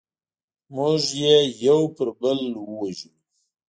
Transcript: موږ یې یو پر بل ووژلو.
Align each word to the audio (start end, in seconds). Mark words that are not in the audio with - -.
موږ 0.75 1.03
یې 1.21 1.35
یو 1.65 1.79
پر 1.95 2.07
بل 2.19 2.39
ووژلو. 2.69 3.19